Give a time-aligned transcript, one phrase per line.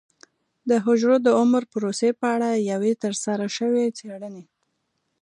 [0.69, 4.43] د حجرو د عمر پروسې په اړه یوې ترسره شوې څېړنې